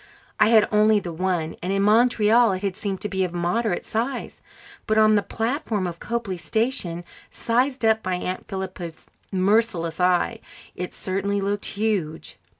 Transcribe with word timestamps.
I 0.39 0.49
had 0.49 0.67
only 0.71 0.99
the 0.99 1.13
one, 1.13 1.55
and 1.61 1.71
in 1.71 1.83
Montreal 1.83 2.53
it 2.53 2.63
had 2.63 2.75
seemed 2.75 3.01
to 3.01 3.07
be 3.07 3.23
of 3.23 3.33
moderate 3.35 3.85
size; 3.85 4.41
but 4.87 4.97
on 4.97 5.13
the 5.13 5.21
platform 5.21 5.85
of 5.85 5.99
Copely 5.99 6.37
station, 6.39 7.03
sized 7.29 7.85
up 7.85 8.01
by 8.01 8.15
Aunt 8.15 8.47
Philippa's 8.47 9.11
merciless 9.31 9.99
eye, 10.01 10.39
it 10.75 10.91
certainly 10.91 11.39
looked 11.39 11.65
huge. 11.65 12.39